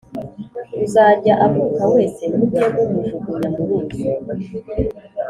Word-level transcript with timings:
uzajya 0.85 1.33
avuka 1.45 1.83
wese 1.93 2.21
mujye 2.35 2.63
mumujugunya 2.73 3.49
mu 3.55 3.63
ruzi 3.67 4.01